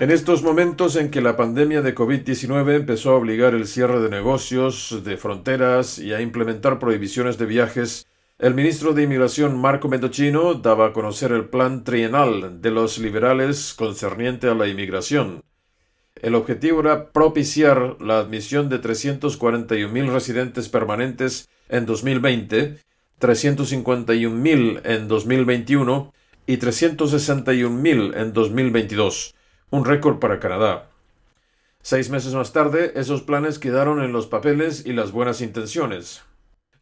[0.00, 4.08] En estos momentos en que la pandemia de COVID-19 empezó a obligar el cierre de
[4.08, 8.08] negocios, de fronteras y a implementar prohibiciones de viajes,
[8.40, 13.72] el ministro de Inmigración Marco Mendocino daba a conocer el plan trienal de los liberales
[13.72, 15.44] concerniente a la inmigración.
[16.20, 22.78] El objetivo era propiciar la admisión de 341.000 residentes permanentes en 2020,
[23.20, 26.12] 351.000 en 2021
[26.48, 29.34] y 361.000 en 2022
[29.74, 30.88] un récord para Canadá.
[31.82, 36.22] Seis meses más tarde, esos planes quedaron en los papeles y las buenas intenciones.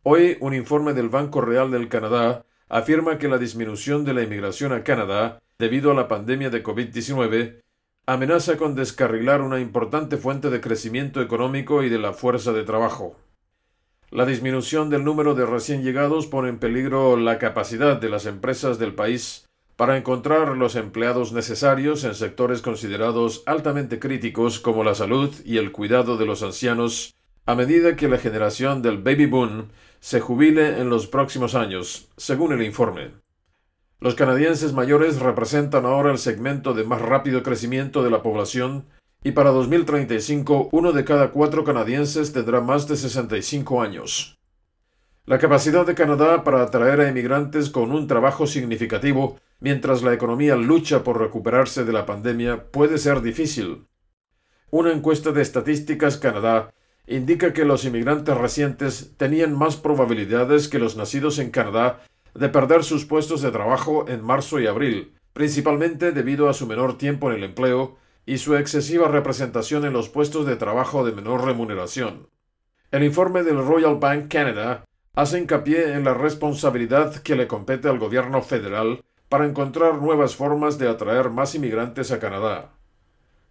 [0.03, 4.75] Hoy, un informe del Banco Real del Canadá afirma que la disminución de la inmigración
[4.75, 7.63] a Canadá, debido a la pandemia de COVID-19,
[8.05, 13.17] amenaza con descarrilar una importante fuente de crecimiento económico y de la fuerza de trabajo.
[14.11, 18.79] La disminución del número de recién llegados pone en peligro la capacidad de las empresas
[18.79, 25.35] del país para encontrar los empleados necesarios en sectores considerados altamente críticos como la salud
[25.45, 27.15] y el cuidado de los ancianos
[27.45, 32.53] a medida que la generación del baby boom se jubile en los próximos años, según
[32.53, 33.11] el informe.
[34.01, 38.87] Los canadienses mayores representan ahora el segmento de más rápido crecimiento de la población
[39.25, 44.39] y para 2035 uno de cada cuatro canadienses tendrá más de 65 años.
[45.25, 50.57] La capacidad de Canadá para atraer a inmigrantes con un trabajo significativo mientras la economía
[50.57, 53.87] lucha por recuperarse de la pandemia puede ser difícil.
[54.71, 56.75] Una encuesta de Estadísticas Canadá
[57.07, 62.01] indica que los inmigrantes recientes tenían más probabilidades que los nacidos en Canadá
[62.35, 66.99] de perder sus puestos de trabajo en marzo y abril, principalmente debido a su menor
[66.99, 71.45] tiempo en el empleo y su excesiva representación en los puestos de trabajo de menor
[71.45, 72.29] remuneración.
[72.91, 78.01] El informe del Royal Bank Canada hace hincapié en la responsabilidad que le compete al
[78.01, 82.73] gobierno federal para encontrar nuevas formas de atraer más inmigrantes a Canadá.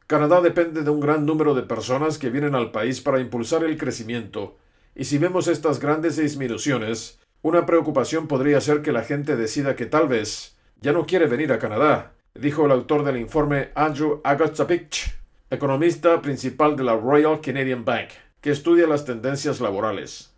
[0.06, 3.80] Canadá depende de un gran número de personas que vienen al país para impulsar el
[3.80, 4.58] crecimiento,
[4.94, 9.88] y si vemos estas grandes disminuciones, una preocupación podría ser que la gente decida que
[9.88, 15.18] tal vez ya no quiere venir a Canadá, dijo el autor del informe Andrew Agostapich,
[15.50, 18.10] economista principal de la Royal Canadian Bank,
[18.40, 20.32] que estudia las tendencias laborales.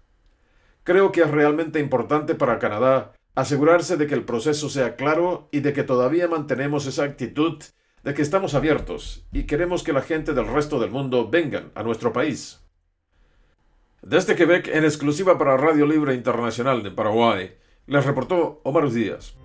[0.85, 5.61] Creo que es realmente importante para Canadá asegurarse de que el proceso sea claro y
[5.61, 7.61] de que todavía mantenemos esa actitud
[8.03, 11.83] de que estamos abiertos y queremos que la gente del resto del mundo vengan a
[11.83, 12.59] nuestro país.
[14.01, 17.55] Desde Quebec, en exclusiva para Radio Libre Internacional de Paraguay,
[17.87, 19.35] les reportó Omar Díaz.